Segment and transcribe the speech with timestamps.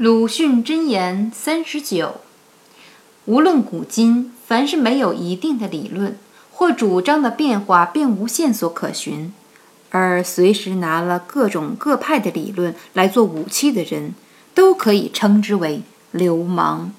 [0.00, 2.20] 鲁迅箴言三十九
[3.24, 6.16] 无论古今凡是没有一定的理论
[6.52, 9.32] 或主张的变化并无线索可循
[9.90, 14.14] 而随时拿了各种各派的理论来做武器的人
[14.54, 15.82] 都可以称之为
[16.12, 16.92] 流氓。